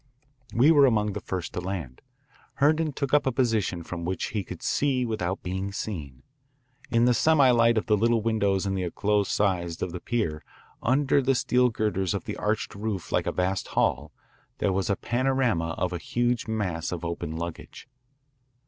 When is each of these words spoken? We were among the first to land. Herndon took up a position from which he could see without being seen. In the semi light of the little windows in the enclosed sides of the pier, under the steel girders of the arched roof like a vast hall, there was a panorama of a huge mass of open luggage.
We 0.51 0.71
were 0.71 0.87
among 0.87 1.13
the 1.13 1.19
first 1.19 1.53
to 1.53 1.61
land. 1.61 2.01
Herndon 2.55 2.91
took 2.91 3.13
up 3.13 3.27
a 3.27 3.31
position 3.31 3.83
from 3.83 4.03
which 4.03 4.29
he 4.29 4.43
could 4.43 4.63
see 4.63 5.05
without 5.05 5.43
being 5.43 5.71
seen. 5.71 6.23
In 6.89 7.05
the 7.05 7.13
semi 7.13 7.51
light 7.51 7.77
of 7.77 7.85
the 7.85 7.95
little 7.95 8.19
windows 8.23 8.65
in 8.65 8.73
the 8.73 8.81
enclosed 8.81 9.29
sides 9.29 9.79
of 9.83 9.91
the 9.91 9.99
pier, 9.99 10.43
under 10.81 11.21
the 11.21 11.35
steel 11.35 11.69
girders 11.69 12.15
of 12.15 12.23
the 12.23 12.35
arched 12.37 12.73
roof 12.73 13.11
like 13.11 13.27
a 13.27 13.31
vast 13.31 13.67
hall, 13.77 14.11
there 14.57 14.73
was 14.73 14.89
a 14.89 14.95
panorama 14.95 15.75
of 15.77 15.93
a 15.93 15.99
huge 15.99 16.47
mass 16.47 16.91
of 16.91 17.05
open 17.05 17.35
luggage. 17.35 17.87